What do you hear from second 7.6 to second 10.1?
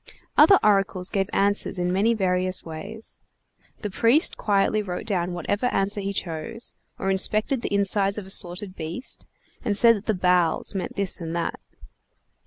the insides of a slaughtered beast, and said that